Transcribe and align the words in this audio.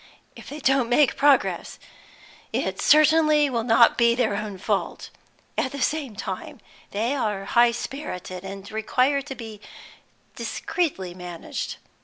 If 0.35 0.49
they 0.49 0.59
don't 0.59 0.89
make 0.89 1.15
progress, 1.15 1.77
it 2.51 2.81
certainly 2.81 3.51
will 3.51 3.63
not 3.63 3.99
be 3.99 4.15
their 4.15 4.35
own 4.35 4.57
fault. 4.57 5.11
At 5.59 5.71
the 5.73 5.81
same 5.83 6.15
time, 6.15 6.59
they 6.89 7.13
are 7.13 7.45
high 7.45 7.69
spirited, 7.71 8.43
and 8.43 8.71
require 8.71 9.21
to 9.21 9.35
be 9.35 9.61
discreetly 10.35 11.13
managed. 11.13 11.75